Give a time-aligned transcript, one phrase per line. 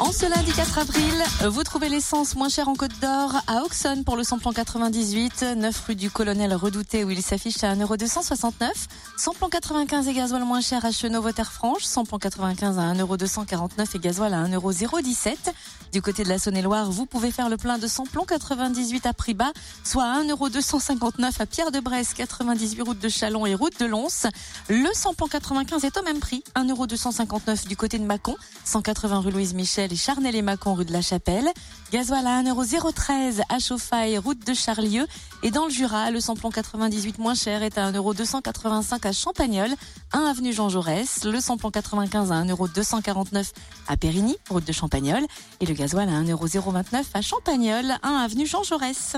[0.00, 4.02] En ce lundi 4 avril, vous trouvez l'essence moins chère en Côte d'Or à Auxonne
[4.02, 8.52] pour le samplon 98, 9 rue du Colonel Redouté où il s'affiche à 1,269€.
[9.16, 14.44] Samplon 95 et gasoil moins cher à Chenot-Terre-Franche, samplon 95 à 1,249€ et gasoil à
[14.44, 15.36] 1,017€.
[15.92, 19.34] Du côté de la Saône-et-Loire, vous pouvez faire le plein de samplon 98 à prix
[19.34, 19.52] bas,
[19.84, 24.08] soit à 1,259€ à Pierre-de-Bresse, 98 route de Chalon et route de Lons.
[24.68, 29.54] Le samplon 95 est au même prix, 1,259€ du côté de Mâcon, 180 rue Louise
[29.54, 31.48] Michel et Charnel et Mâcon rue de la Chapelle.
[31.92, 35.06] Gasoil à 1,013€ à Chauffaille, route de Charlieu.
[35.42, 39.70] Et dans le Jura, le samplon 98 moins cher est à 1,285€ à Champagnol,
[40.12, 41.24] 1 avenue Jean Jaurès.
[41.24, 43.52] Le samplon 95 à 1,249€
[43.88, 45.24] à Périgny, route de Champagnol.
[45.60, 49.16] Et le gasoil à 1,029€ à Champagnol, 1 avenue Jean Jaurès.